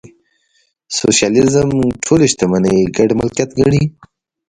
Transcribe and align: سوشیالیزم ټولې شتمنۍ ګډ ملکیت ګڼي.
سوشیالیزم 0.97 1.69
ټولې 2.05 2.25
شتمنۍ 2.31 2.77
ګډ 2.95 3.09
ملکیت 3.19 3.49
ګڼي. 3.59 3.83